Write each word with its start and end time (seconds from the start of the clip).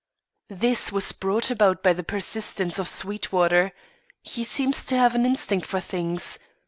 "This 0.49 0.91
was 0.91 1.11
brought 1.11 1.51
about 1.51 1.83
by 1.83 1.93
the 1.93 2.01
persistence 2.01 2.79
of 2.79 2.87
Sweetwater. 2.87 3.71
He 4.23 4.43
seems 4.43 4.83
to 4.85 4.97
have 4.97 5.13
an 5.13 5.27
instinct 5.27 5.67
for 5.67 5.79
things. 5.79 6.39